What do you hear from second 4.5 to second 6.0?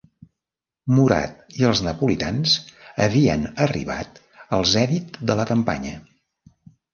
al zenit de la campanya.